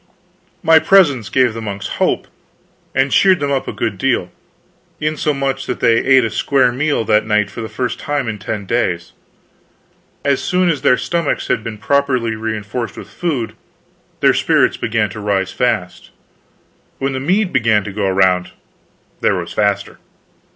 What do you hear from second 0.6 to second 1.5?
My presence